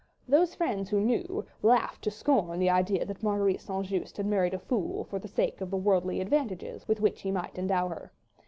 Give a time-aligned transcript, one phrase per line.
[0.27, 3.85] Those friends who knew, laughed to scorn the idea that Marguerite St.
[3.85, 7.29] Just had married a fool for the sake of the worldly advantages with which he
[7.29, 8.11] might endow her.